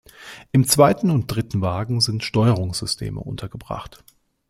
Im 0.51 0.67
zweiten 0.67 1.11
und 1.11 1.27
dritten 1.27 1.61
Wagen 1.61 2.01
sind 2.01 2.23
Steuerungssysteme 2.23 3.19
untergebracht. 3.19 4.03